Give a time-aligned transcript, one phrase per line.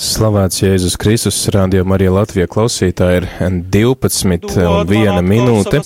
[0.00, 3.26] Slavēts Jēzus Kristus, Radio Marija Latvija klausītāji ir
[3.68, 5.82] 12 un 1 minūte.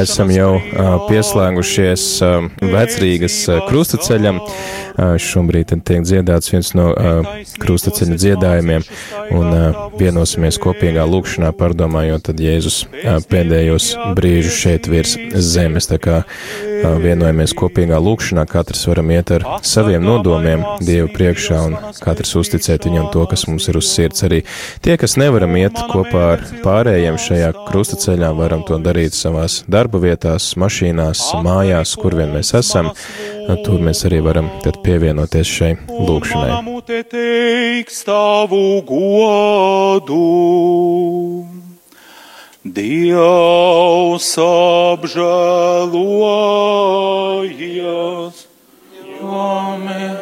[0.00, 0.54] Esam jau
[1.10, 2.06] pieslēgušies
[2.64, 3.36] vecrīgas
[3.68, 4.40] krustaceļam.
[5.24, 6.88] Šobrīd tiek dziedāts viens no
[7.60, 8.88] krustaceļa dziedājumiem
[9.36, 12.86] un vienosimies kopīgā lūkšanā, pārdomājot tad Jēzus
[13.28, 15.88] pēdējos brīžus šeit virs zemes.
[15.92, 16.22] Tā kā
[16.82, 23.12] vienojamies kopīgā lūkšanā, katrs varam iet ar saviem nodomiem Dievu priekšā un katrs uzticēt viņam
[23.14, 24.22] to, kas mums ir uz sirds.
[24.26, 24.42] Arī
[24.84, 30.52] tie, kas nevaram iet kopā ar pārējiem šajā krustaceļā, varam to darīt savās darba vietās,
[30.60, 32.92] mašīnās, mājās, kur vien mēs esam.
[33.66, 34.46] Tur mēs arī varam
[34.84, 36.52] pievienoties šai lūkšanai.
[42.62, 45.56] Dievs apžēlojies,
[49.18, 49.46] jo
[49.82, 50.21] mēs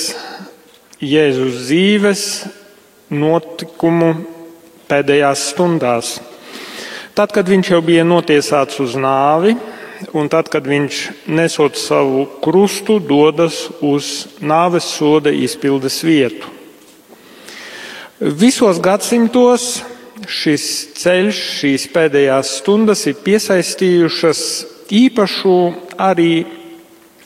[1.03, 2.21] Jēzus dzīves
[3.11, 4.13] notikumu
[4.87, 6.13] pēdējās stundās.
[7.13, 9.53] Tad, kad viņš jau bija notiesāts uz nāvi,
[10.13, 16.49] un tad, kad viņš nesot savu krustu, dodas uz nāves soda izpildes vietu.
[18.19, 19.81] Visos gadsimtos
[20.29, 20.65] šis
[20.95, 24.43] ceļš, šīs pēdējās stundas ir piesaistījušas
[24.93, 25.57] īpašu
[25.99, 26.45] arī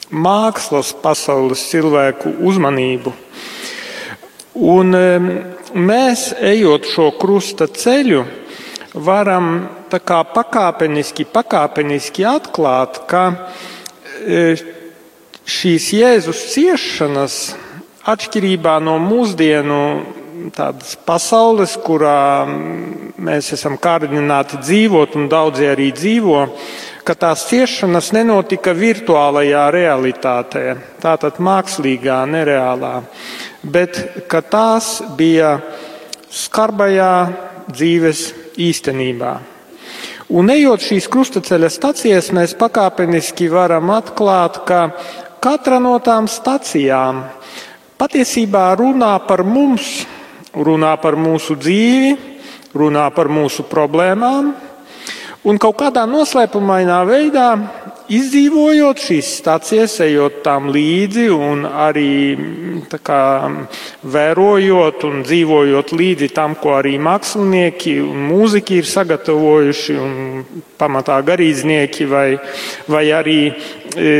[0.09, 3.13] mākslas pasaules cilvēku uzmanību.
[4.57, 4.95] Un
[5.77, 8.23] mēs, ejot šo krusta ceļu,
[9.03, 13.23] varam pakāpeniski, pakāpeniski atklāt, ka
[14.25, 14.55] e,
[15.47, 17.37] šīs Jēzus ciešanas
[18.07, 19.81] atšķirībā no mūsdienu
[20.55, 22.45] tādas pasaules, kurā
[23.17, 26.43] mēs esam kārdināti dzīvot un daudzi arī dzīvo,
[27.07, 30.63] ka tās ciešanas nenotika virtuālajā realitātē,
[31.03, 32.95] tātad mākslīgā, nereālā,
[33.63, 35.57] bet ka tās bija
[36.27, 37.13] skarbajā
[37.71, 39.33] dzīves īstenībā.
[40.27, 44.81] Un ejot šīs krustaceļa stacijas, mēs pakāpeniski varam atklāt, ka
[45.43, 47.23] katra no tām stacijām
[47.97, 50.03] patiesībā runā par mums,
[50.53, 52.11] runā par mūsu dzīvi,
[52.77, 54.51] runā par mūsu problēmām,
[55.47, 57.49] un kaut kādā noslēpumainā veidā
[58.07, 62.37] Izdzīvojot šīs stācijas, ejot tām līdzi un arī
[63.03, 63.17] kā,
[64.07, 70.45] vērojot un dzīvojot līdzi tam, ko arī mākslinieki un mūziķi ir sagatavojuši, un
[70.79, 72.29] pamatā garīdznieki, vai,
[72.87, 73.41] vai, arī,
[73.99, 74.15] e,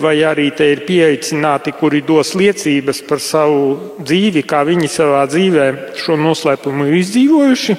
[0.00, 5.68] vai arī te ir pieaicināti, kuri dos liecības par savu dzīvi, kā viņi savā dzīvē
[6.00, 7.78] šo noslēpumu ir izdzīvojuši,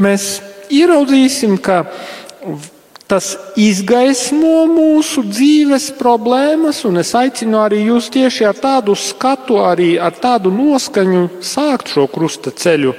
[0.00, 0.32] mēs
[0.80, 1.82] ieraudzīsim, ka
[3.08, 9.94] Tas izgaismo mūsu dzīves problēmas, un es aicinu arī jūs tieši ar tādu skatu, arī
[9.96, 12.92] ar tādu noskaņu sākt šo krusta ceļu,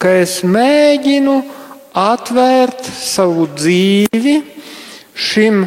[0.00, 1.36] ka es mēģinu
[1.92, 4.38] atvērt savu dzīvi
[5.12, 5.66] šim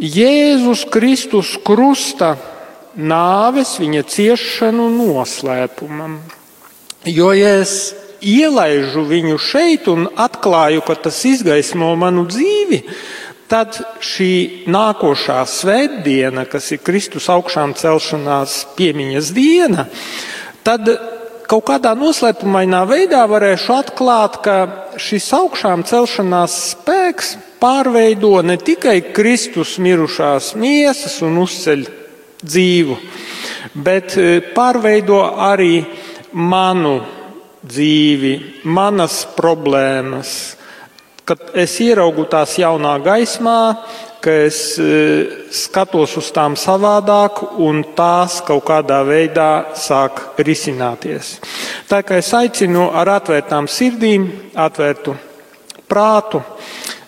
[0.00, 2.32] Jēzus Kristus krusta
[2.96, 6.16] nāves, viņa ciešanu noslēpumam.
[7.04, 12.82] Jo, ja es ielaižu viņu šeit un atklāju, ka tas izgaismo manu dzīvi,
[13.50, 19.88] tad šī nākošā svētdiena, kas ir Kristus augšām celšanās piemiņas diena,
[20.66, 20.86] tad
[21.50, 24.56] kaut kādā noslēpumainā veidā varēšu atklāt, ka
[25.00, 31.88] šis augšām celšanās spēks pārveido ne tikai Kristus mirušās miesas un uzceļ
[32.40, 32.96] dzīvu,
[33.74, 35.20] bet e, pārveido
[35.50, 35.82] arī
[36.32, 37.00] manu
[37.66, 38.34] dzīvi,
[38.64, 40.56] manas problēmas.
[41.28, 43.60] Kad es ieraugu tās jaunā gaismā,
[44.20, 44.88] ka es e,
[45.54, 51.38] skatos uz tām savādāk, un tās kaut kādā veidā sāk risināties.
[51.88, 54.26] Tā kā es aicinu ar atvērtām sirdīm,
[54.58, 55.16] atvērtu
[55.88, 56.42] prātu,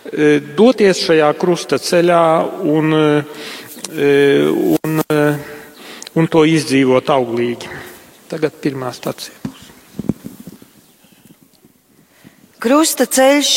[0.08, 2.24] e, doties šajā krusta ceļā
[2.72, 4.16] un, e,
[4.78, 5.04] un,
[6.14, 7.78] un to izdzīvot auglīgi.
[8.32, 9.41] Tagad pirmā stacija
[12.62, 13.48] Krusta ceļš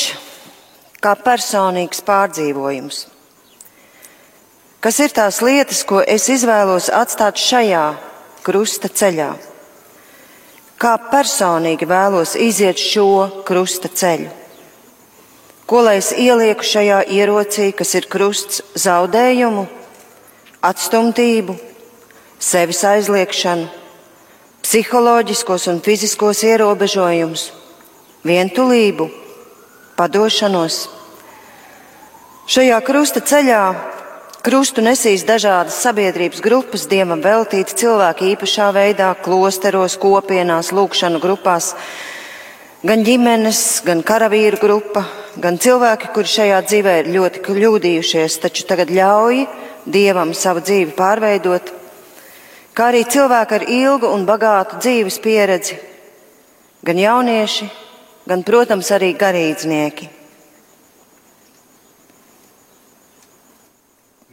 [0.97, 3.03] kā personīgs pārdzīvojums.
[4.81, 7.83] Kas ir tās lietas, ko es izvēlos atstāt šajā
[8.47, 9.27] krusta ceļā?
[10.81, 14.31] Kā personīgi vēlos iziet šo krusta ceļu?
[15.69, 19.67] Ko lai es ielieku šajā ierocī, kas ir krusts zaudējumu,
[20.65, 21.53] atstumtību,
[22.41, 23.69] sevis aizliekšanu,
[24.65, 27.45] psiholoģiskos un fiziskos ierobežojumus,
[28.25, 29.09] vientulību,
[29.95, 30.85] padošanos?
[32.45, 33.65] Šajā krusta ceļā
[34.45, 41.71] Krustu nesīs dažādas sabiedrības grupas, dievam veltīti cilvēki īpašā veidā, klosteros, kopienās, lūkšanu grupās,
[42.85, 45.01] gan ģimenes, gan karavīru grupa,
[45.41, 49.47] gan cilvēki, kuri šajā dzīvē ir ļoti kļūdījušies, taču tagad ļauj
[49.89, 51.73] dievam savu dzīvi pārveidot,
[52.77, 55.79] kā arī cilvēki ar ilgu un bagātu dzīves pieredzi,
[56.85, 57.71] gan jaunieši,
[58.25, 60.09] gan, protams, arī garīdznieki.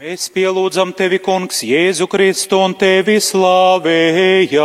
[0.03, 4.59] Mēs pielūdzam tevi, Kungs, Jēzu Kristu un tevi slavējam.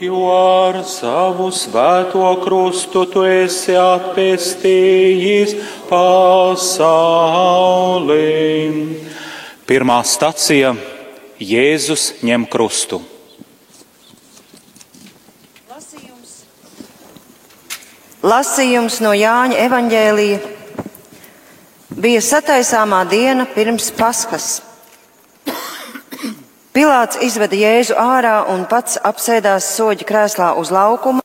[0.00, 5.54] Jo ar savu svēto krustu tu esi atpestījis
[5.90, 6.64] pasauli.
[9.68, 10.74] Pirmā stacija-
[11.52, 13.13] Jēzus ņem krustu.
[18.24, 20.54] Lasījums no Jāņa evaņģēlija
[21.94, 24.62] Bija sataisāmā diena pirms paskas.
[26.74, 31.22] Pilārs izveda Jēzu ārā un pats apsēdās soļa krēslā uz laukuma,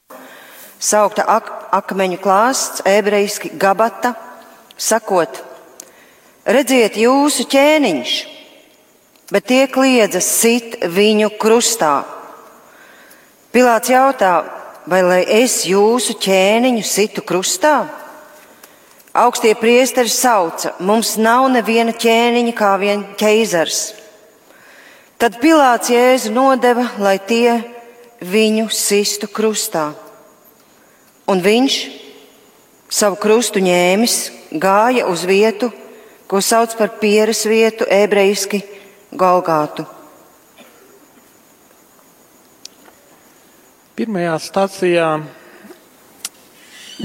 [0.78, 1.50] saukta ak
[1.80, 4.14] akmeņu klāsts, ebrejiski gabata,
[4.78, 5.42] sakot:
[6.46, 8.14] Redziet, jūsu ķēniņš,
[9.34, 12.04] bet tie kliedza sit viņu krustā.
[13.50, 14.36] Pilārs jautā,
[14.90, 17.86] vai lai es jūsu ķēniņu situ krustā?
[19.14, 23.80] Augstie priesteri sauca, mums nav neviena ķēniņa kā vien ķeizars.
[25.20, 27.60] Tad Pilārs Jēzu nodeva, lai tie
[28.24, 29.92] viņu sistu krustā.
[31.30, 31.78] Un viņš,
[32.90, 34.16] savu krustu ņēmis,
[34.58, 35.70] gāja uz vietu,
[36.30, 38.64] ko sauc par pieres vietu, ebrejiski
[39.12, 39.99] Golgātu.
[44.00, 45.06] Pirmajā stācijā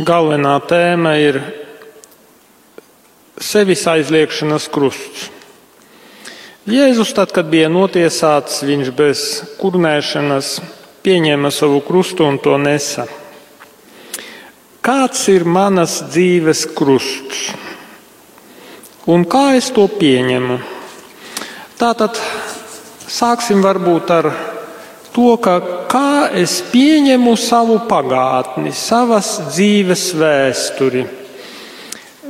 [0.06, 1.40] galvenā tēma ir
[3.42, 5.24] sevis aizliekšanas krusts.
[6.70, 9.24] Jēzus, tad, kad bija notiesāts, viņš bez
[9.58, 10.52] kurnēšanas
[11.02, 13.08] pieņēma savu krustu un to nesa.
[14.78, 17.48] Kāds ir manas dzīves krusts?
[19.10, 20.62] Un kā es to pieņemu?
[21.74, 22.22] Tātad
[23.10, 24.36] sāksim varbūt ar
[25.14, 25.58] to, ka
[25.90, 31.04] kā es pieņemu savu pagātni, savas dzīves vēsturi.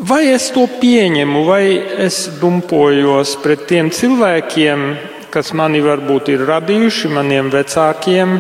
[0.05, 1.65] Vai es to pieņemu, vai
[2.05, 4.83] es dumpojos pret tiem cilvēkiem,
[5.33, 8.35] kas mani varbūt ir radījuši, maniem vecākiem,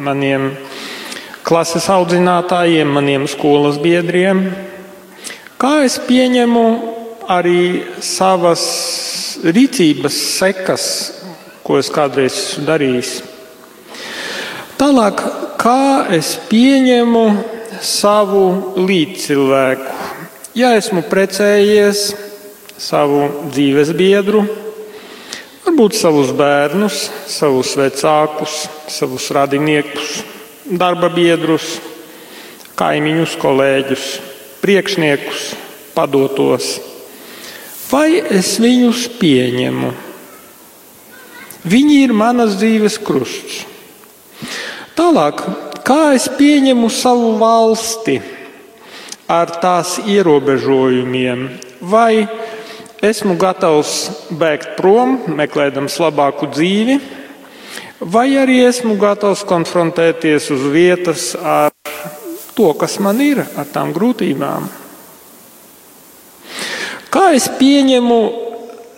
[0.00, 0.52] maniem
[1.44, 4.46] klases audzinātājiem, maniem skolas biedriem?
[5.60, 6.64] Kā es pieņemu
[7.28, 8.62] arī savas
[9.44, 10.86] rīcības sekas,
[11.66, 13.12] ko es kādreiz esmu darījis?
[14.80, 15.18] Tālāk,
[15.60, 17.24] kā es pieņemu
[17.84, 18.46] savu
[18.80, 19.90] līdzcilvēku?
[20.56, 22.06] Ja esmu precējies
[22.80, 24.40] savu dzīves biedru,
[25.66, 28.56] varbūt savus bērnus, savus vecākus,
[28.88, 30.22] savus radiniekus,
[30.64, 31.76] darba biedrus,
[32.80, 34.10] kaimiņus, kolēģus,
[34.64, 35.50] priekšniekus,
[35.92, 36.78] padotos,
[37.92, 39.92] vai es viņus pieņemu?
[41.68, 43.66] Viņi ir manas dzīves krusts.
[45.00, 45.40] Tālāk,
[45.88, 48.20] kā es pieņemu savu valsti?
[49.30, 51.46] ar tās ierobežojumiem,
[51.86, 52.26] vai
[53.02, 53.94] esmu gatavs
[54.34, 56.98] bēgt prom, meklējams labāku dzīvi,
[58.00, 61.70] vai arī esmu gatavs konfrontēties uz vietas ar
[62.56, 64.66] to, kas man ir, ar tām grūtībām.
[67.10, 68.18] Kā es pieņemu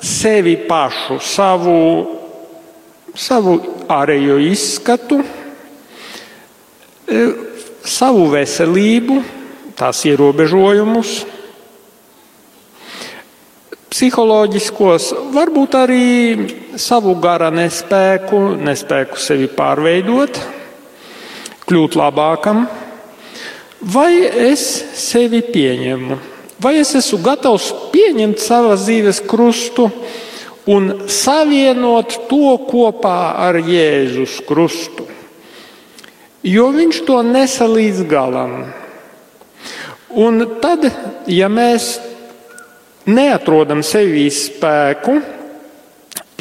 [0.02, 1.76] sevi pašu, savu,
[3.12, 3.58] savu
[3.92, 5.20] ārējo izskatu,
[7.84, 9.20] savu veselību,
[9.78, 11.14] tās ierobežojumus,
[13.92, 16.06] psiholoģiskos, varbūt arī
[16.80, 20.40] savu gara nespēku, nespēku sevi pārveidot,
[21.68, 22.64] kļūt labākam,
[23.92, 24.64] vai es
[24.96, 26.18] sevi pieņemu,
[26.62, 29.90] vai es esmu gatavs pieņemt savas dzīves krustu
[30.72, 35.11] un savienot to kopā ar Jēzus krustu,
[36.42, 38.56] jo viņš to nesa līdz galam.
[40.12, 40.84] Un tad,
[41.30, 41.94] ja mēs
[43.08, 45.20] neatrodam sevī spēku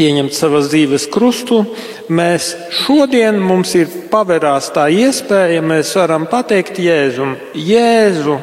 [0.02, 1.62] pieņemt savas dzīves krustu,
[2.10, 2.52] mēs
[2.84, 8.40] šodien mums ir pavērās tā iespēja, mēs varam pateikt Jēzum, Jēzu,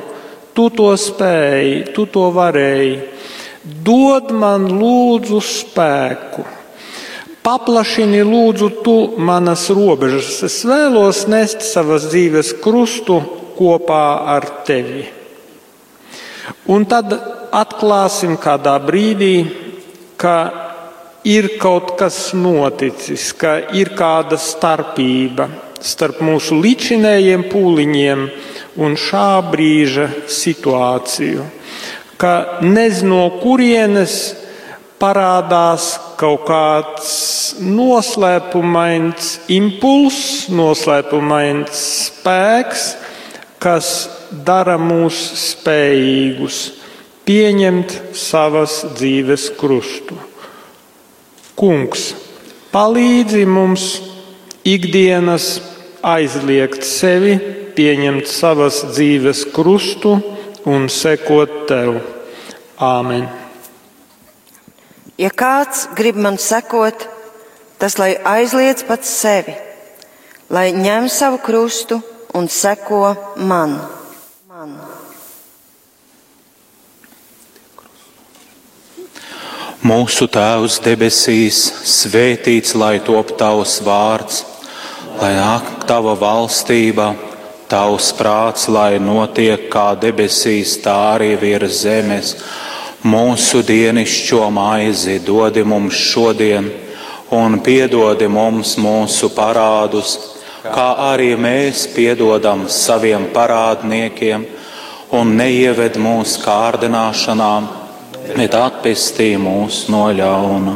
[0.54, 3.00] tu to spēji, tu to varēji,
[3.84, 6.57] dod man lūdzu spēku.
[7.48, 10.42] Paplašini lūdzu tu manas robežas.
[10.44, 13.14] Es vēlos nest savas dzīves krustu
[13.56, 15.06] kopā ar tevi.
[16.68, 17.14] Un tad
[17.56, 19.32] atklāsim kādā brīdī,
[20.20, 20.34] ka
[21.24, 25.46] ir kaut kas noticis, ka ir kāda starpība
[25.80, 28.26] starp mūsu līdzinējiem pūliņiem
[28.84, 31.48] un šā brīža situāciju.
[32.20, 34.18] Ka nezinu, no kurienes
[35.00, 37.10] parādās kaut kāds
[37.62, 42.88] noslēpumains impulss, noslēpumains spēks,
[43.62, 43.90] kas
[44.46, 46.58] dara mūs spējīgus
[47.28, 50.18] pieņemt savas dzīves krustu.
[51.58, 52.12] Kungs,
[52.72, 53.88] palīdzi mums
[54.68, 55.50] ikdienas
[56.06, 57.36] aizliegt sevi,
[57.78, 60.16] pieņemt savas dzīves krustu
[60.68, 62.00] un sekot tev.
[62.78, 63.47] Āmen!
[65.18, 67.08] Ja kāds grib man sekot,
[67.82, 69.56] tas lai aizliedz pats sevi,
[70.50, 71.98] lai ņem savu krustu
[72.38, 73.74] un seko man.
[74.46, 74.76] man.
[79.82, 84.44] Mūsu Tēvs debesīs, svētīts lai top tavs vārds,
[85.18, 87.12] lai nāk tava valstība,
[87.70, 92.36] tavs prāts, lai notiek kā debesīs, tā arī virs zemes.
[93.06, 96.66] Mūsu dienascho maizi dodi mums šodien,
[97.30, 100.16] un piedodi mums mūsu parādus,
[100.64, 104.46] kā arī mēs piedodam saviem parādniekiem,
[105.14, 107.68] un neieved mūsu kārdināšanām
[108.34, 110.74] bet atpestī mūs no ļauna.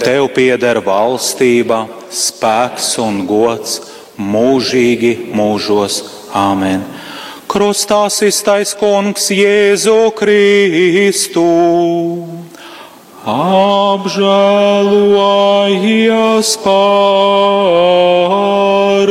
[0.00, 3.76] Tev pieder valstība, spēks un gods
[4.18, 6.00] mūžīgi mūžos.
[6.34, 6.82] Āmen!
[7.50, 11.42] Krustā iztais kungs Jēzu Kristu.
[13.26, 14.12] Apžēlojies
[16.62, 16.78] par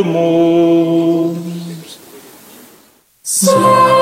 [0.08, 2.00] mums!
[3.28, 3.99] Svētais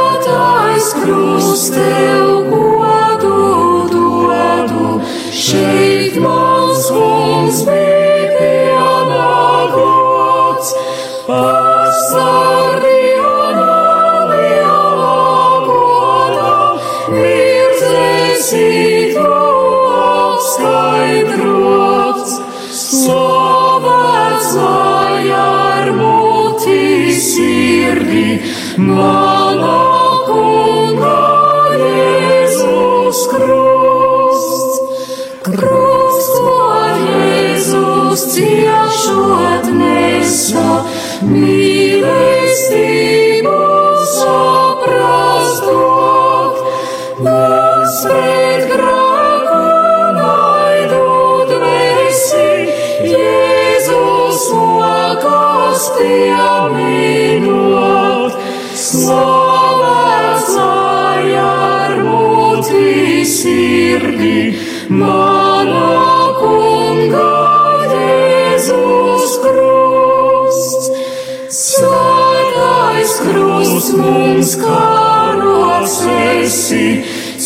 [73.95, 76.85] mums karots esi,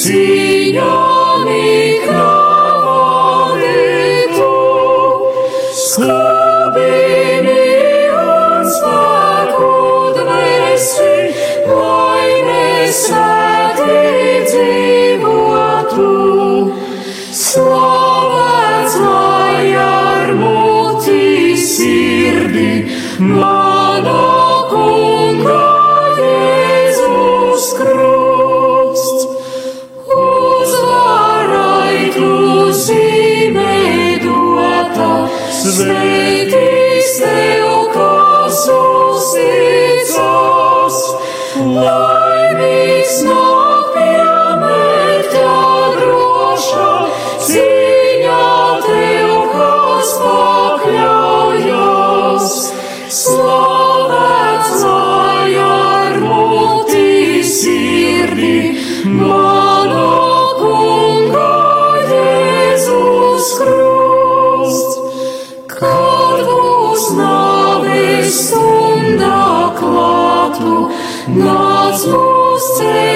[0.01, 0.91] cīņā
[1.47, 2.30] niknavādītu,
[71.29, 73.10] nāc mūs ceļā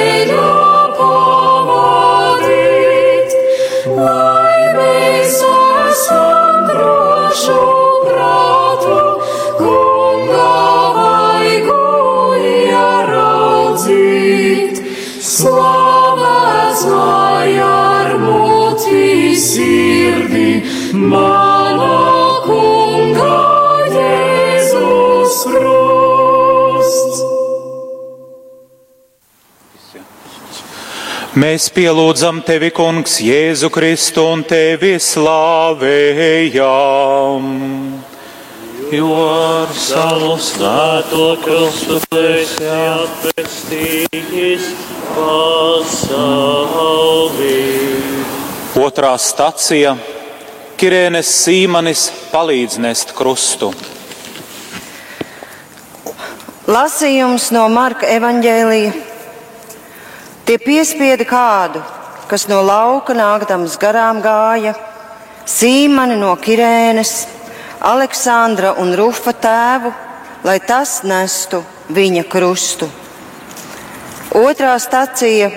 [31.46, 37.46] Mēs pielūdzam tevi, Kungs, Jēzu Kristu un tevi slāvējam.
[38.90, 44.66] Jo ar savu svēto krustu tu esi atpestījis
[45.14, 45.94] pasaulī.
[48.82, 49.94] Otrā stacija-
[50.82, 53.70] Kirēnes Sīmanis palīdz nest krustu.
[56.66, 59.14] Lasījums no Marka evaņģēlija.
[60.46, 61.80] Tie piespieda kādu,
[62.30, 64.76] kas no lauka nākdams garām gāja,
[65.50, 67.14] Sīmani no Kirēnes,
[67.82, 69.90] Aleksandra un Rufa tēvu,
[70.46, 72.92] lai tas nestu viņa krustu.
[74.38, 75.50] Otrā stacija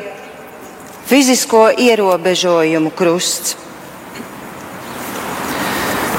[1.11, 3.57] -fizisko ierobežojumu krusts.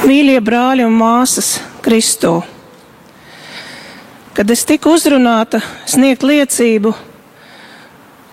[0.06, 2.44] Mīļie brāļi un māsas Kristū,
[4.36, 7.09] kad es tiku uzrunāta sniegt liecību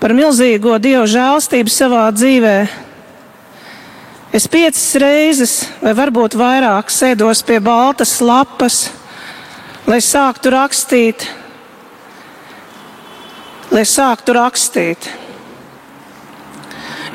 [0.00, 2.56] par milzīgo Dieva žēlstību savā dzīvē,
[4.36, 8.86] es piecas reizes, vai varbūt vairāk, sēdos pie baltas lapas,
[9.88, 11.24] lai sāktu rakstīt,
[13.72, 15.08] lai sāktu rakstīt.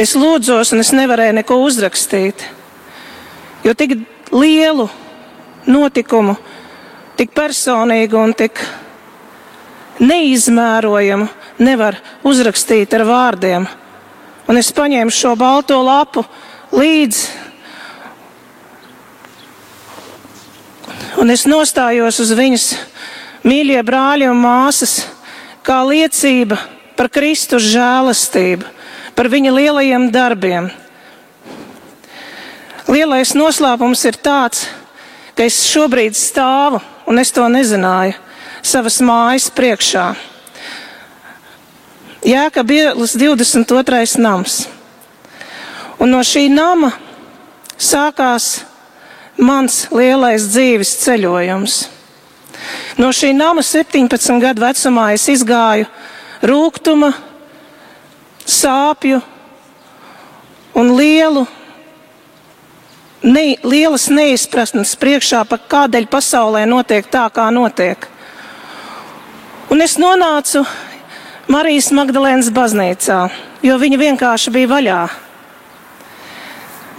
[0.02, 2.48] Es lūdzos, un es nevarēju neko uzrakstīt,
[3.62, 4.00] jo tik
[4.34, 4.88] lielu
[5.70, 6.34] notikumu,
[7.20, 8.64] tik personīgu un tik
[10.02, 11.28] neizmērojamu
[11.62, 13.68] nevar uzrakstīt ar vārdiem.
[14.50, 16.26] Un es paņēmu šo balto lapu
[16.76, 17.28] līdzi,
[21.22, 22.68] un es nostājos uz viņas
[23.46, 25.06] mīļie brāļi un māsas,
[25.62, 26.58] kā liecība
[26.98, 28.66] par Kristus žēlastību,
[29.16, 30.72] par viņa lielajiem darbiem.
[32.92, 34.66] Lielais noslēpums ir tāds,
[35.38, 38.18] ka es šobrīd stāvu, un es to nezināju,
[38.66, 40.10] savas mājas priekšā.
[42.22, 44.20] Jēkabielas 22.
[44.22, 44.68] nams.
[45.98, 46.92] Un no šī nama
[47.82, 48.62] sākās
[49.42, 51.78] mans lielais dzīves ceļojums.
[53.02, 55.88] No šī nama 17 gadu vecumā es izgāju
[56.46, 57.10] rūkuma,
[58.46, 59.18] sāpju
[60.78, 61.48] un lielu,
[63.26, 68.06] ne, lielas neizpratnes priekšā, par kādēļ pasaulē notiek tā, kā notiek.
[69.74, 70.62] Un es nonācu
[71.50, 73.22] Marijas Magdalēnas baznīcā,
[73.66, 75.00] jo viņa vienkārši bija vaļā.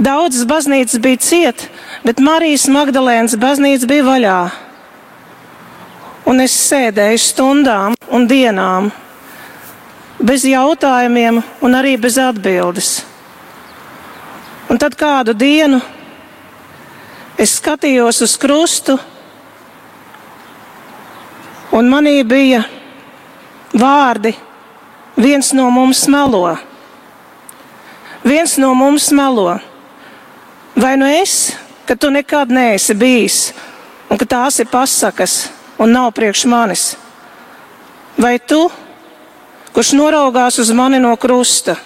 [0.03, 1.69] Daudzas baznīcas bija ciet,
[2.03, 4.41] bet Marijas Magdalēnas baznīca bija vaļā.
[6.27, 8.91] Un es sēdēju stundām un dienām,
[10.19, 12.91] bez jautājumiem un arī bez atbildes.
[14.67, 15.79] Un tad kādu dienu
[17.39, 18.99] es skatījos uz krustu,
[21.71, 22.65] un manī bija
[23.73, 24.35] vārdi:
[25.17, 26.57] viens no mums melo.
[28.25, 29.59] Viens no mums melo.
[30.77, 31.53] Vai nu es,
[31.87, 33.53] ka tu nekad neesi bijis,
[34.09, 36.85] un ka tās ir pasakas un nav priekš manis?
[38.17, 38.69] Vai tu,
[39.73, 41.77] kurš noraugās uz mani no krusta?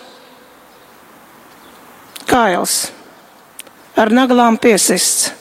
[2.27, 2.90] Kails
[3.96, 5.33] ar naglām piesists.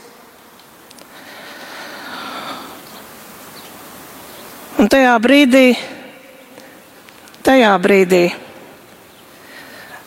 [4.79, 5.75] Un tajā brīdī,
[7.45, 8.25] tajā brīdī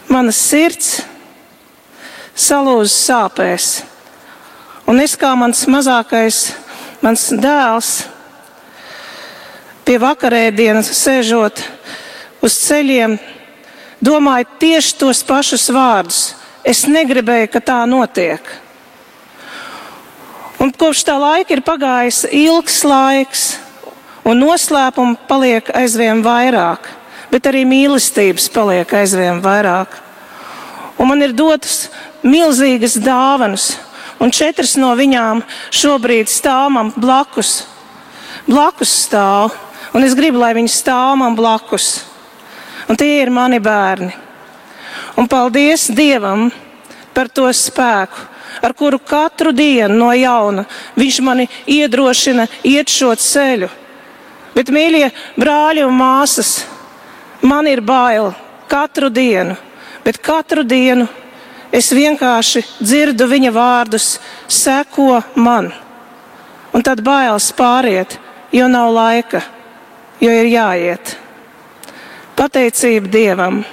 [0.09, 1.03] mana sirds
[2.38, 3.68] salūza sāpēs.
[4.88, 6.48] Un es kā mans mazākais,
[7.05, 7.90] mans dēls,
[9.85, 11.61] pie vakarēdienas sēžot
[12.44, 13.18] uz ceļiem,
[14.05, 16.22] domāju tieši tos pašus vārdus.
[16.64, 18.42] Es negribēju, ka tā notiek.
[20.59, 23.44] Un kopš tā laika ir pagājis ilgs laiks,
[24.27, 26.88] un noslēpumi paliek aizvien vairāk,
[27.33, 29.99] bet arī mīlestības paliek aizvien vairāk.
[30.99, 31.88] Un man ir dotas
[32.27, 33.77] milzīgas dāvanas,
[34.19, 37.62] un četras no viņām šobrīd stāv man blakus.
[38.49, 39.55] Blakus stāv,
[39.95, 42.05] un es gribu, lai viņi stāv man blakus.
[42.88, 44.14] Un tie ir mani bērni.
[45.19, 46.49] Un paldies Dievam
[47.14, 48.25] par to spēku,
[48.62, 50.64] ar kuru katru dienu no jauna
[50.99, 53.69] viņš mani iedrošina iet šo ceļu.
[54.55, 56.64] Bet, mīļie brāļi un māsas,
[57.42, 58.33] man ir bail
[58.68, 59.57] katru dienu,
[60.05, 61.09] bet katru dienu
[61.68, 64.16] Es vienkārši dzirdu viņa vārdus,
[64.48, 65.68] seko man.
[66.72, 68.16] Un tad bailes pāriet,
[68.53, 69.42] jo nav laika,
[70.20, 71.16] jo ir jāiet.
[72.38, 73.64] Pateicība Dievam!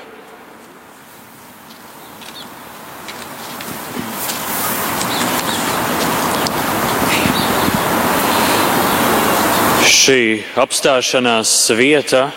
[9.86, 12.28] Šī apstāšanās vieta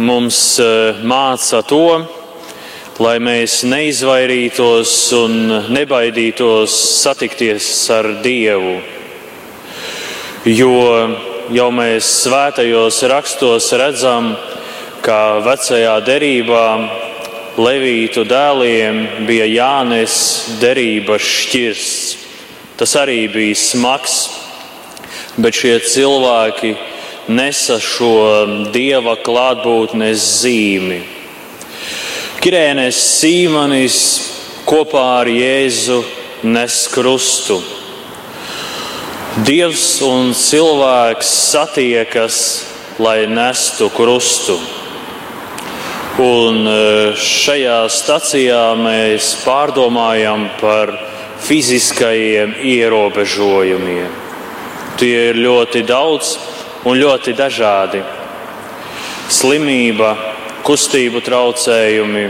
[0.00, 2.00] mums eh, māca to,
[3.00, 5.36] lai mēs neizvairītos un
[5.72, 8.78] nebaidītos satikties ar Dievu.
[10.48, 10.74] Jo
[11.52, 14.32] jau mēs svētajos rakstos redzam,
[15.04, 16.66] ka vecajā derībā
[17.60, 20.14] Levītu dēliem bija jānes
[20.62, 22.16] derības šķirsts.
[22.80, 24.14] Tas arī bija smags,
[25.36, 26.72] bet šie cilvēki
[27.30, 31.00] nesa šo dieva klātbūtnes zīmi.
[32.40, 33.98] Kirēnēs Sīmanis
[34.68, 36.00] kopā ar Jēzu
[36.42, 37.58] nes krustu.
[39.46, 42.38] Dievs un cilvēks satiekas,
[42.98, 44.56] lai nestu krustu.
[46.20, 46.80] Un e,
[47.16, 50.92] šajā stacijā mēs pārdomājam par
[51.46, 54.10] fiziskajiem ierobežojumiem.
[55.00, 56.34] Tie ir ļoti daudz
[56.84, 58.00] un ļoti dažādi.
[59.30, 60.14] Slimība,
[60.66, 62.26] kustību traucējumi,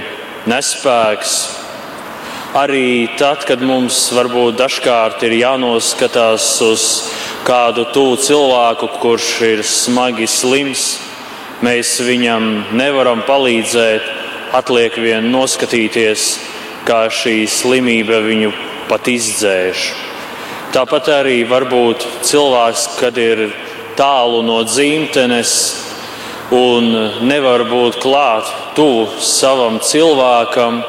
[0.51, 1.35] nespēks.
[2.59, 6.87] Arī tad, kad mums varbūt dažkārt ir jānoskatās uz
[7.47, 10.99] kādu tuvu cilvēku, kurš ir smagi slims,
[11.63, 14.11] mēs viņam nevaram palīdzēt,
[14.59, 16.27] atliek vien noskatīties,
[16.89, 18.51] kā šī slimība viņu
[18.91, 19.91] pat izdzēš.
[20.75, 23.47] Tāpat arī varbūt cilvēks, kad ir
[24.01, 25.53] tālu no dzimtenes,
[26.57, 26.89] un
[27.29, 30.81] nevar būt klāt tuvu savam cilvēkam,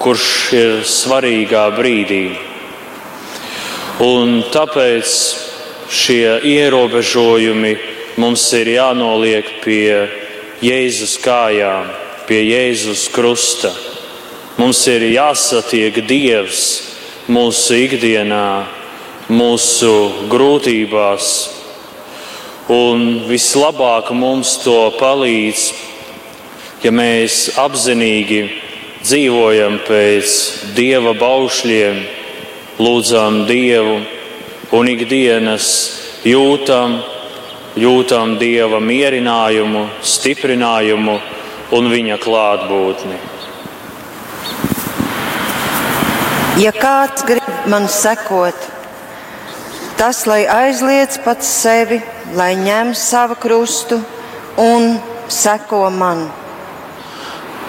[0.00, 2.24] kurš ir svarīgā brīdī.
[4.02, 5.12] Un tāpēc
[5.90, 7.74] šie ierobežojumi
[8.22, 10.08] mums ir jānoliek pie
[10.62, 11.92] Jēzus kājām,
[12.30, 13.74] pie Jēzus krusta.
[14.58, 16.64] Mums ir jāsatiek Dievs
[17.30, 18.66] mūsu ikdienā,
[19.30, 19.92] mūsu
[20.32, 21.57] grūtībās,
[22.68, 25.62] Un vislabāk mums to palīdz,
[26.84, 28.42] ja mēs apzinīgi
[29.00, 30.34] dzīvojam pēc
[30.76, 32.02] dieva baušļiem,
[32.76, 34.02] lūdzam dievu
[34.76, 35.70] un ikdienas
[36.28, 37.00] jūtam,
[37.72, 41.16] jūtam dieva mierinājumu, stiprinājumu
[41.72, 43.18] un viņa klātbūtni.
[46.60, 48.74] Ja kāds grib man sekot,
[49.98, 51.98] tas lai aizliedz pats sevi
[52.36, 53.98] lai ņem savu krustu
[54.60, 54.98] un
[55.32, 56.26] seko man.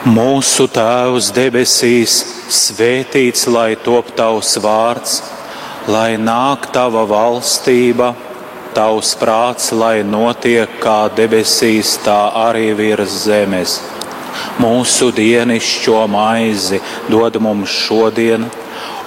[0.10, 2.16] Mūsu Tēvs debesīs,
[2.50, 5.20] svētīts lai top tavs vārds,
[5.92, 8.14] lai nāk tava valstība,
[8.76, 13.80] tavs prāts, lai notiek kā debesīs, tā arī virs zemes.
[14.60, 16.80] Mūsu dienascho maizi
[17.12, 18.48] dod mums šodien,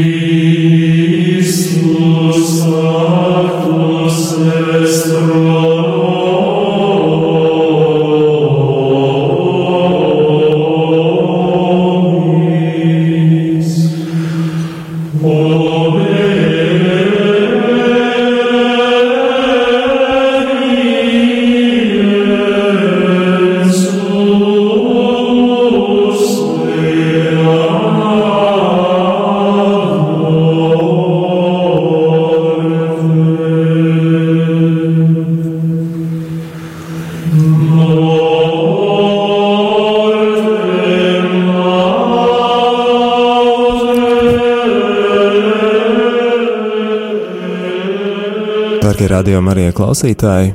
[49.23, 50.49] Radio Marija klausītāji!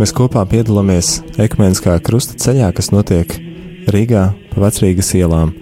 [0.00, 3.30] Mēs kopā piedalāmies ekumeniskā krusta ceļā, kas notiek
[3.94, 5.52] Rīgā pa vecrīgas ielām.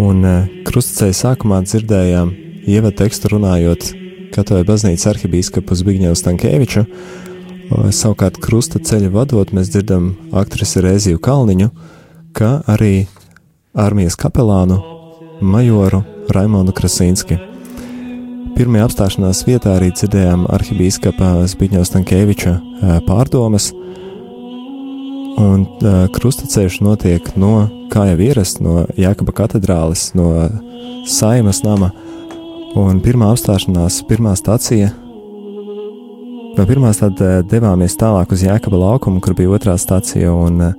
[0.00, 2.30] Un eh, krustaceļa sākumā dzirdējām
[2.64, 3.90] ievadu tekstu runājot
[4.32, 6.86] Katoja baznīcas arhibīskapu Zbigņevu Stankēviču.
[7.98, 11.68] Savukārt krustaceļa vadot mēs dzirdam aktrisi Rēziju Kalniņu,
[12.32, 13.04] kā arī
[13.76, 14.80] armijas kapelānu
[15.44, 17.42] majoru Raimonu Krasīnski.
[18.58, 22.54] Pirmajā apstāšanās vietā arī dzirdējām arhibīskapa Zbigņeva Stankēviča
[23.06, 23.68] pārdomas,
[25.38, 25.62] un
[26.16, 27.52] krustaceļš notiek no,
[27.92, 30.32] kā jau ierasts, no Jākaba katedrālis, no
[31.06, 31.92] Saimas nama,
[32.74, 34.90] un pirmā apstāšanās, pirmā stacija.
[36.58, 40.72] No pirmās tad devāmies tālāk uz Jākaba laukumu, kur bija otrā stacija, un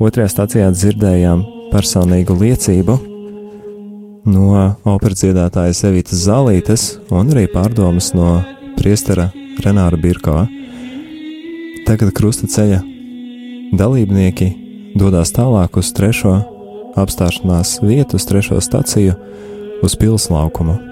[0.00, 1.44] otrajā stacijā dzirdējām
[1.76, 2.98] personīgu liecību
[4.28, 8.38] no operas dziedātājas Evītas Zālītes un arī pārdomas no
[8.78, 9.30] priestera
[9.64, 10.44] Renāra Birkā.
[11.88, 12.82] Tagad krustaceļa
[13.78, 14.50] dalībnieki
[14.98, 16.36] dodas tālāk uz trešo
[16.98, 19.16] apstāšanās vietu, uz trešo staciju,
[19.84, 20.87] uz pilslaukumu.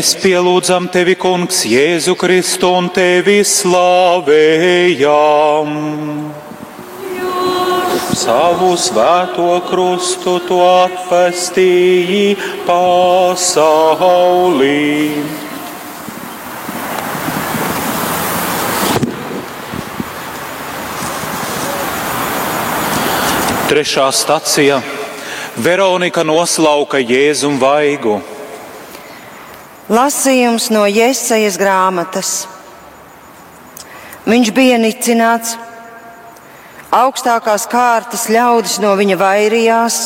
[0.00, 5.02] Mēs pielūdzam tevi, Kungs, Jēzu Kristu un tevi slavējam.
[8.16, 12.32] Savu svēto krustu tu atpestīji
[12.64, 13.60] pasaulī.
[23.68, 24.80] Trešā stacija
[25.60, 28.39] Veronika noslauka Jēzum vaigu.
[29.90, 32.28] Lasījums no Jēzus grāmatas.
[34.22, 35.56] Viņš bija nicināts,
[36.94, 39.96] augstākās kārtas ļaudis no viņa vairījās.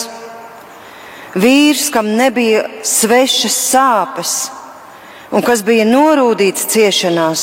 [1.36, 4.32] Vīrs, kam nebija svešas sāpes
[5.34, 7.42] un kas bija norūdīts ciešanās,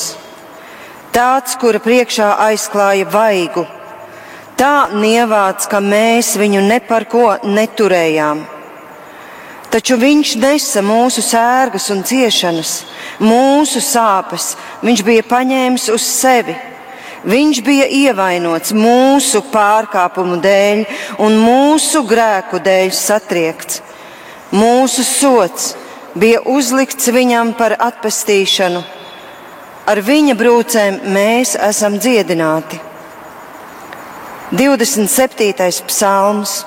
[1.14, 3.68] tāds, kura priekšā aizklāja vaigu,
[4.58, 8.42] tā nievāts, ka mēs viņu ne par ko neturējām.
[9.72, 12.82] Taču viņš nesa mūsu sērgas un ciešanas,
[13.24, 14.50] mūsu sāpes.
[14.84, 16.56] Viņš bija paņēmis uz sevi.
[17.24, 20.82] Viņš bija ievainots mūsu pārkāpumu dēļ
[21.22, 23.80] un mūsu grēku dēļ satriekts.
[24.52, 25.70] Mūsu sots
[26.18, 28.82] bija uzlikts viņam par atpestīšanu.
[29.88, 32.76] Ar viņa brūcēm mēs esam dziedināti.
[34.52, 35.88] 27.
[35.88, 36.58] psalms.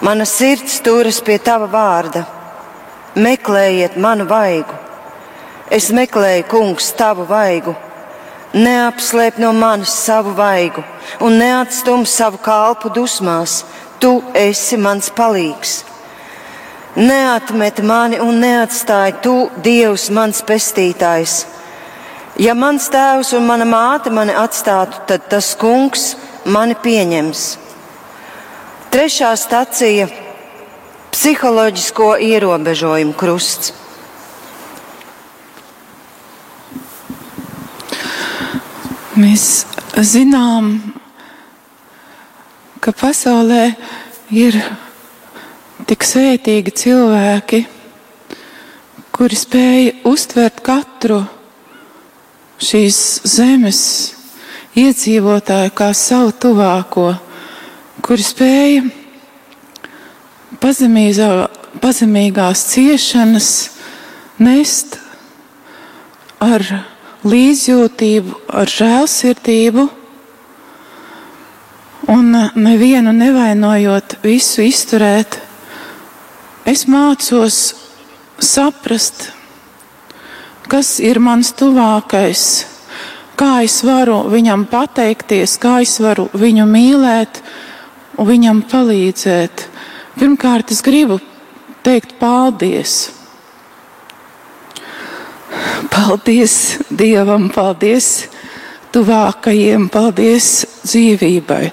[0.00, 2.22] Mana sirds turas pie tava vārda.
[3.20, 4.72] Meklējiet manu vaigu.
[5.68, 7.74] Es meklēju, kungs, tavu vaigu.
[8.56, 10.82] Neapslēp no manis savu vaigu
[11.20, 13.60] un neatstum savu kalpu dusmās.
[14.00, 15.82] Tu esi mans palīgs.
[16.96, 21.42] Neatmet mani un neatstāj tu, Dievs, mans pestītājs.
[22.40, 26.14] Ja mans tēvs un mana māte mani atstātu, tad tas kungs
[26.48, 27.59] mani pieņems.
[28.90, 30.08] Trešā stacija-
[31.14, 33.70] psiholoģisko ierobežojumu krusts.
[39.14, 39.44] Mēs
[39.94, 40.72] zinām,
[42.82, 43.76] ka pasaulē
[44.34, 44.58] ir
[45.86, 47.64] tik svētīgi cilvēki,
[49.14, 51.22] kuri spēja uztvert katru
[52.58, 53.80] šīs zemes
[54.74, 57.10] iedzīvotāju kā savu tuvāko
[58.04, 58.82] kuri spēja
[60.60, 61.28] pazemīzā,
[61.82, 63.50] pazemīgās ciešanas
[64.40, 64.98] nest
[66.40, 66.64] ar
[67.26, 69.86] līdzjūtību, ar žēlsirdību
[72.10, 75.38] un nevienu nevainojot, visu izturēt.
[76.68, 77.60] Es mācos
[78.40, 79.30] saprast,
[80.70, 82.44] kas ir mans tuvākais,
[83.38, 87.42] kā es varu viņam pateikties, kā es varu viņu mīlēt,
[88.28, 89.66] viņam palīdzēt.
[90.18, 91.20] Pirmkārt, es gribu
[91.86, 93.10] teikt paldies.
[95.90, 96.54] Paldies
[96.90, 98.28] Dievam, paldies
[98.94, 100.52] tuvākajiem, paldies
[100.84, 101.64] dzīvībai.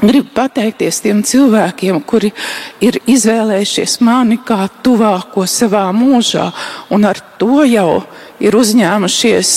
[0.00, 2.30] Gribu pateikties tiem cilvēkiem, kuri
[2.80, 6.46] ir izvēlējušies mani kā tuvāko savā mūžā,
[6.88, 8.00] un ar to jau
[8.40, 9.50] ir uzņēmušies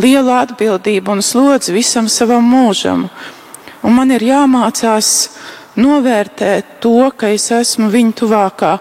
[0.00, 3.10] lielu atbildību un slodzi visam savam mūžam.
[3.86, 5.10] Un man ir jāmācās
[5.78, 8.72] novērtēt to, ka es esmu viņa tuvākā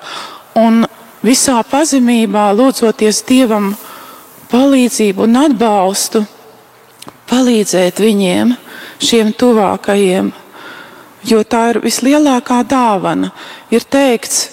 [0.61, 0.85] un
[1.25, 3.73] visā pazemībā lūdzoties Dievam
[4.51, 6.23] palīdzību un atbalstu,
[7.29, 8.55] palīdzēt viņiem,
[9.01, 10.31] šiem tuvākajiem,
[11.25, 13.31] jo tā ir vislielākā dāvana.
[13.73, 14.45] Ir teikts,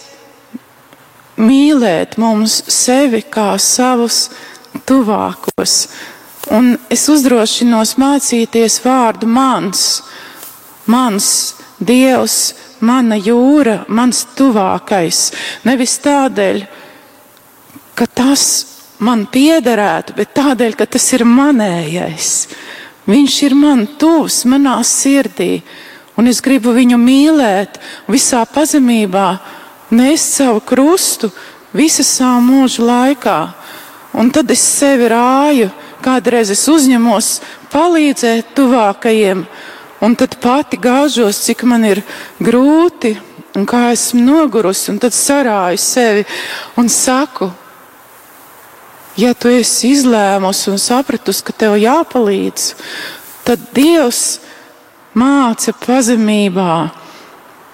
[1.41, 4.27] mīlēt mums sevi kā savus
[4.89, 5.77] tuvākos.
[6.53, 10.03] Un es uzdrošinos mācīties vārdu mans,
[10.87, 11.29] mans
[11.83, 15.33] Dievs, mana jūra, mans tuvākais.
[15.67, 16.61] Nevis tādēļ,
[17.99, 18.45] ka tas
[19.03, 22.31] man piederētu, bet tādēļ, ka tas ir manējais.
[23.11, 25.57] Viņš ir man tuvs, manā sirdī,
[26.15, 29.27] un es gribu viņu mīlēt visā pazemībā,
[29.91, 31.33] nest savu krustu
[31.75, 33.39] visu savu mūžu laikā.
[34.13, 35.71] Un tad es sevi rāju,
[36.05, 37.29] kādreiz es uzņemos
[37.73, 39.47] palīdzēt tuvākajiem,
[40.03, 42.03] un tad pati gāžos, cik man ir
[42.43, 43.15] grūti
[43.57, 46.25] un kā esmu nogurusi, un tad sarāju sevi
[46.81, 47.51] un saku,
[49.21, 52.73] ja tu esi izlēmusi un sapratusi, ka tev jāpalīdz,
[53.47, 54.41] tad Dievs
[55.19, 56.75] māca pazemībā.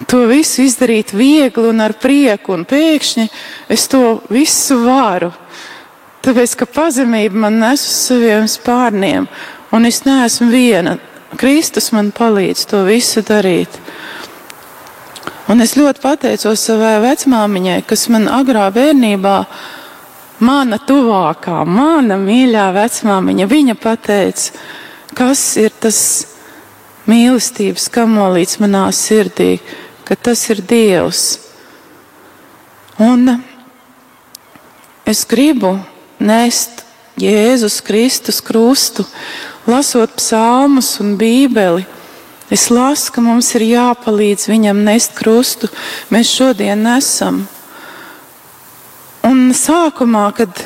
[0.09, 3.27] To visu izdarīt viegli un ar prieku, un pēkšņi
[3.75, 5.33] es to visu varu.
[6.23, 9.27] Tāpēc, ka pazemība man nes uz saviem spārniem,
[9.75, 10.97] un es neesmu viena.
[11.37, 13.75] Kristus man palīdz to visu darīt.
[15.49, 19.37] Un es ļoti pateicos savai vecmāmiņai, kas man agrā bērnībā,
[20.45, 24.53] mana tuvākā, mana mīļā vecmāmiņa, viņa pateica,
[25.17, 26.01] kas ir tas
[27.09, 29.57] mīlestības kamolīts manā sirdī,
[30.05, 31.25] ka tas ir Dievs.
[33.01, 33.39] Un
[35.09, 35.79] es gribu
[36.21, 36.85] nest
[37.19, 39.07] Jēzus Kristus krustu,
[39.69, 41.85] lasot psalmus un bībeli.
[42.51, 45.69] Es lasu, ka mums ir jāpalīdz viņam nest krustu.
[46.09, 47.43] Mēs šodien nesam.
[49.29, 50.65] Un sākumā, kad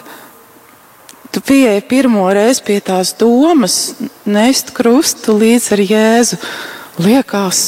[1.35, 6.39] tu pieeji pirmo reizi pie tās domas, nest krustu līdz ar Jēzu,
[7.03, 7.63] liekas,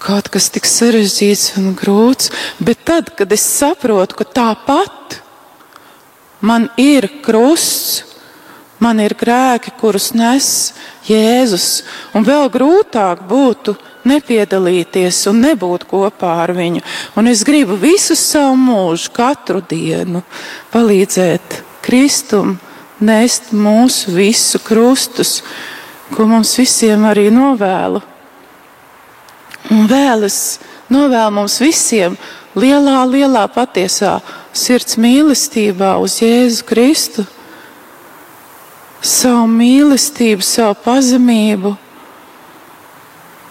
[0.00, 2.32] kaut kas tik sarežģīts un grūts.
[2.56, 5.20] Bet tad, kad es saprotu, ka tāpat
[6.40, 8.09] Man ir krusts,
[8.80, 10.72] man ir grēki, kurus nes
[11.08, 11.82] Jēzus,
[12.16, 13.76] un vēl grūtāk būtu
[14.08, 16.82] nepiedalīties un nebūt kopā ar viņu.
[17.20, 20.24] Un es gribu visu savu mūžu, katru dienu
[20.72, 22.56] palīdzēt Kristum
[23.00, 25.40] nest mūsu visu krustus,
[26.14, 28.02] ko mums visiem arī novēlu.
[29.70, 30.58] Un vēl es
[30.90, 32.16] novēlu mums visiem
[32.58, 34.18] lielā, lielā patiesā
[34.56, 37.26] sirds mīlestībā uz Jēzu Kristu,
[39.02, 41.74] savu mīlestību, savu pazemību,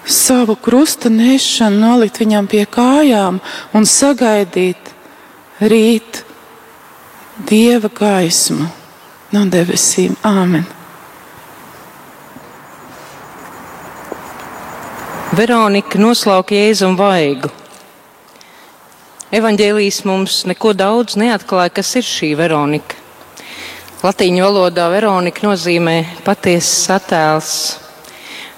[0.06, 3.40] savu krusta nešanu nolikt viņam pie kājām
[3.74, 4.94] un sagaidīt
[5.62, 6.24] rīt
[7.50, 8.70] dieva gaismu
[9.34, 10.18] no debesīm.
[10.26, 10.66] Āmen!
[15.40, 17.52] Veronika noslauka Jēzum vaigu.
[19.30, 22.98] Evanģēlijas mums neko daudz neatklāja, kas ir šī Veronika.
[24.00, 27.56] Latīņu valodā Veronika nozīmē patiesas attēls,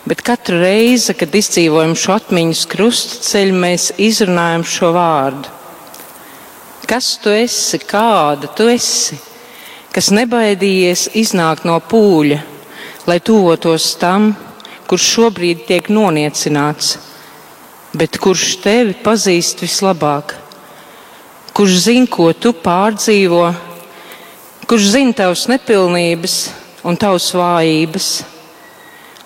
[0.05, 5.49] bet katru reizi, kad izdzīvojam šo atmiņas krustaceļu, mēs izrunājam šo vārdu.
[6.85, 9.17] Kas tu esi, kāda tu esi,
[9.95, 12.37] kas nebaidījies iznākt no pūļa,
[13.09, 14.35] lai tuvotos tam,
[14.85, 16.93] kurš šobrīd tiek noniecināts,
[17.97, 20.37] bet kurš tevi pazīst vislabāk?
[21.53, 23.43] kurš zina, ko tu pārdzīvo,
[24.71, 26.33] kurš zina tavas nepilnības
[26.87, 28.05] un tavas vājības,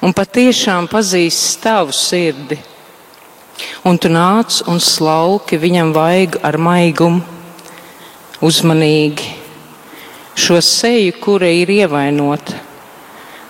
[0.02, 2.58] un patiešām pazīst tavu sirdi.
[3.86, 7.22] Un tu nāc un slauki viņam vaigu ar maigumu,
[8.42, 9.28] uzmanīgi
[10.34, 12.58] šo seju, kura ir ievainota,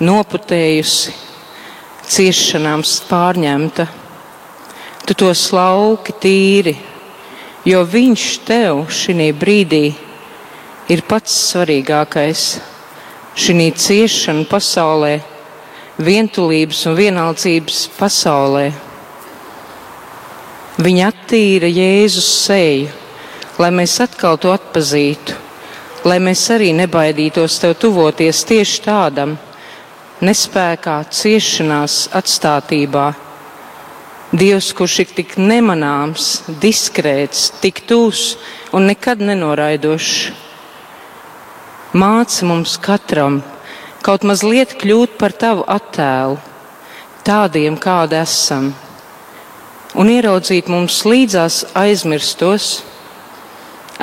[0.04, 1.14] noputējusi,
[2.12, 3.88] ciešanām pārņemta.
[5.08, 6.76] Tu to slauki tīri
[7.66, 10.05] jo viņš tev šī brīdī ir
[11.08, 12.62] pats svarīgākais.
[13.36, 15.20] Šī ciešana pasaulē,
[15.98, 18.70] vientulības un vienaldzības pasaulē.
[20.78, 22.94] Viņa attīra Jēzus seju,
[23.60, 25.36] lai mēs atkal to atpazītu,
[26.06, 29.38] lai mēs arī nebaidītos tev tuvoties tieši tādam,
[30.22, 33.14] nespējā, ciešanās, atstātībā
[34.36, 38.34] Dievs, kurš ir tik nemanāms, diskrēts, tik tūs
[38.76, 40.45] un nekad nenoraidošs,
[41.96, 43.40] māca mums katram
[44.04, 46.36] kaut mazliet kļūt par tavu attēlu,
[47.26, 48.74] tādiem, kādi esam,
[49.96, 52.84] un ieraudzīt mums līdzās aizmirstos,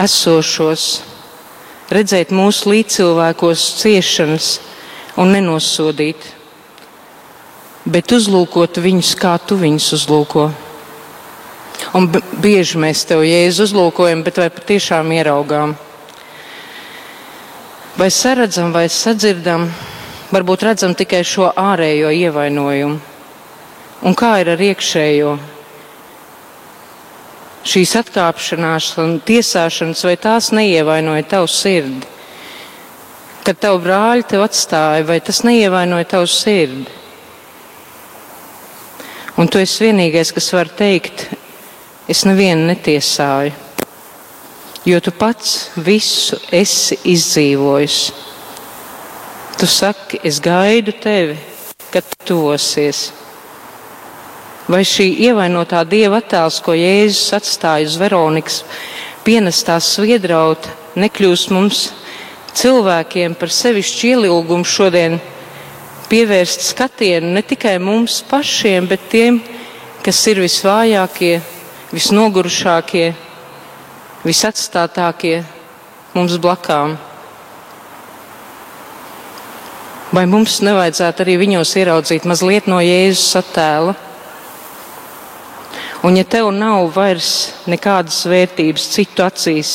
[0.01, 0.87] esošos,
[1.93, 4.51] redzēt mūsu līdzcilvēkos ciešanas
[5.21, 6.25] un nenosodīt,
[7.85, 10.49] bet uzlūkot viņus, kā tu viņus uzlūko.
[11.99, 12.09] Un
[12.41, 15.77] bieži mēs tev jēzu uzlūkojam, bet vai patiešām ieraugām?
[17.93, 19.67] Vai saredzam, vai sadzirdam,
[20.33, 23.01] varbūt redzam tikai šo ārējo ievainojumu.
[24.09, 25.35] Un kā ir ar iekšējo?
[27.69, 32.09] Šīs atkāpšanās un tiesāšanas, vai tās neievainoja tavu sirdi?
[33.45, 36.89] Kad tavu brāļi tev atstāja, vai tas neievainoja tavu sirdi?
[39.37, 41.29] Un tu esi vienīgais, kas var teikt,
[42.09, 43.53] es nevienu netiesāju,
[44.85, 47.99] jo tu pats visu esi izdzīvojis.
[49.59, 51.37] Tu saki, es gaidu tevi,
[51.93, 53.11] kad tuvosies.
[54.67, 58.63] Vai šī ievainotā dieva attēls, ko Jēzus atstāja uz Veronikas
[59.27, 61.89] pienestā sviedrauta, nekļūst mums
[62.59, 65.19] cilvēkiem par sevišķu ielūgumu šodien
[66.11, 69.39] pievērst skatienu ne tikai mums pašiem, bet tiem,
[70.05, 71.39] kas ir visvājākie,
[71.95, 73.07] visnogurušākie,
[74.27, 75.43] visatstātākie
[76.15, 76.97] mums blakām.
[80.13, 83.95] Vai mums nevajadzētu arī viņos ieraudzīt mazliet no Jēzus attēla?
[86.03, 89.73] Un ja tev nav vairs nekādas vērtības citu acīs,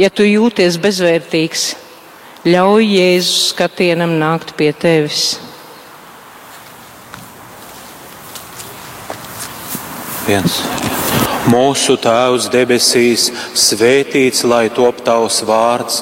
[0.00, 1.66] ja tu jūties bezvērtīgs,
[2.48, 5.36] ļauj Jēzus skatienam nākt pie tevis.
[10.26, 10.62] Viens.
[11.50, 13.24] Mūsu Tēvs debesīs,
[13.58, 15.96] svētīts lai top tavs vārds,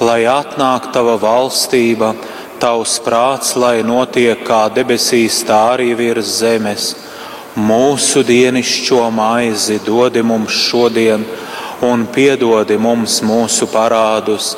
[0.00, 2.14] lai atnāk tava valstība,
[2.56, 6.94] tavs prāts, lai notiek kā debesīs, tā arī virs zemes.
[7.60, 11.26] Mūsu dienascho maizi dodi mums šodien,
[11.84, 14.54] un piedodi mums mūsu parādus,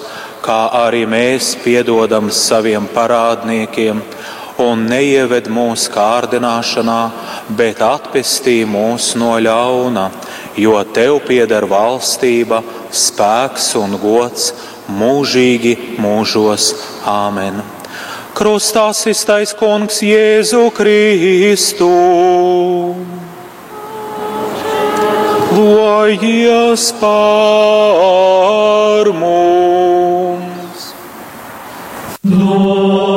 [0.46, 3.98] kā arī mēs piedodam saviem parādniekiem
[4.60, 7.00] un neieved mūsu kārdināšanā,
[7.56, 10.08] bet atpestī mūs no ļauna,
[10.60, 14.50] jo tev pieder valstība, spēks un gods
[15.00, 16.72] mūžīgi mūžos.
[17.08, 17.62] Āmen!
[18.36, 21.90] Krustā iztais kungs Jēzu Kristu!
[25.50, 30.84] Lojies pār mums!
[32.24, 33.09] Dārgais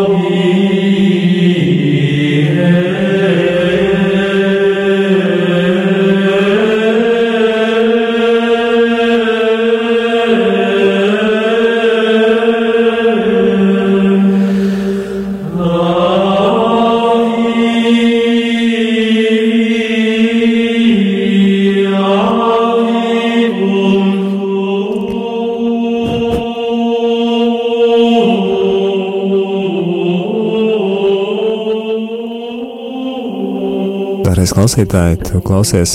[34.63, 35.93] klausītāji, tu klausies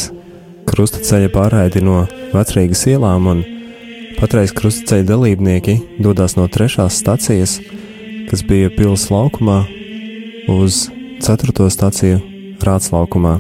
[0.69, 2.03] krustaceļa pārraidi no
[2.35, 3.39] vecrīgas ielām, un
[4.19, 7.55] patreiz krustaceļa dalībnieki dodas no trešās stacijas,
[8.29, 9.62] kas bija pils laukumā,
[10.53, 10.91] uz
[11.25, 12.19] ceturto staciju
[12.61, 13.39] Rāts laukumā.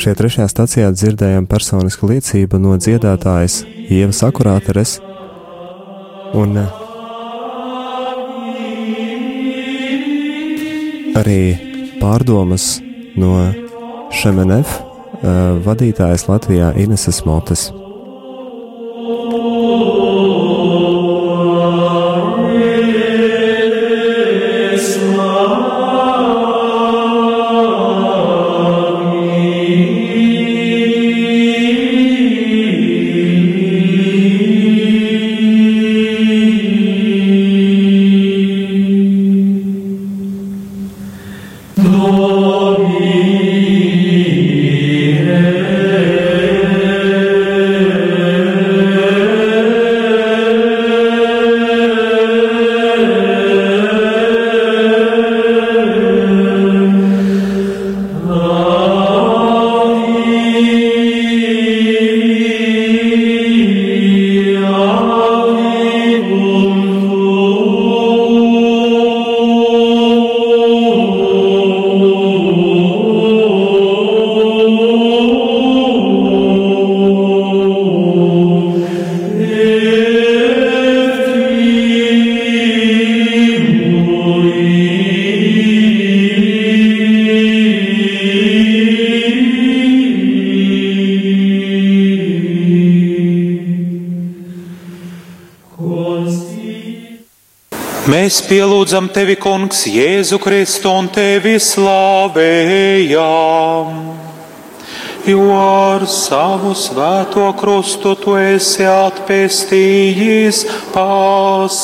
[0.00, 3.58] Šajā trešajā stacijā dzirdējām personisku liecību no dziedātājas
[3.92, 4.94] Ievas Akurāteres,
[6.32, 6.72] un eh,
[11.20, 11.42] arī
[12.00, 12.78] pārdomas
[13.20, 13.34] no
[14.24, 17.66] Šemenef uh, vadītājas Latvijā Ineses Motes.
[98.04, 103.14] Mēs pielūdzam tevi, Kungs, Jēzu Kristu un tevi slavējam.
[105.24, 111.80] Jo ar savu svēto krustu tu esi atpestījis pasaulī.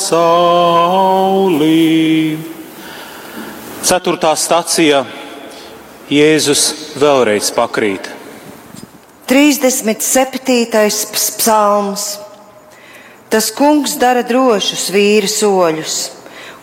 [3.80, 5.00] Ceturtā stacija
[6.12, 8.12] Jēzus vēlreiz pakrīt.
[9.24, 10.68] 37.
[11.16, 12.29] psalms.
[13.30, 15.96] Tas kungs dara drošus vīri soļus,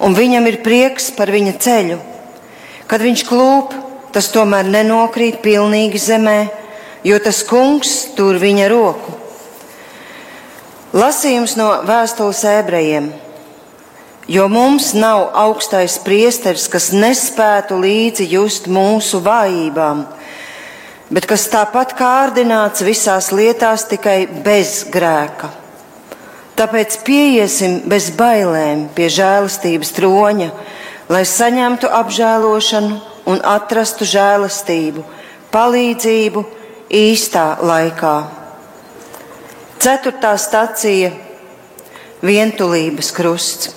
[0.04, 2.00] un viņam ir prieks par viņa ceļu.
[2.92, 3.76] Kad viņš klūp,
[4.12, 6.40] tas tomēr nenokrīt pilnīgi zemē,
[7.08, 9.16] jo tas kungs tur viņa roku.
[10.98, 13.08] Lasījums no vēstules ebrejiem.
[14.28, 20.02] Jo mums nav augstais priesteris, kas nespētu līdzi just mūsu vājībām,
[21.16, 25.67] bet kas tāpat kārdināts visās lietās tikai bez grēka.
[26.58, 30.48] Tāpēc pieiesim bez bailēm pie žēlastības troņa,
[31.14, 32.98] lai saņemtu apžēlošanu
[33.30, 35.04] un atrastu žēlastību,
[35.54, 36.44] palīdzību
[36.90, 38.16] īstā laikā.
[39.78, 41.12] Ceturtā stacija-
[42.30, 43.77] vientulības krusts.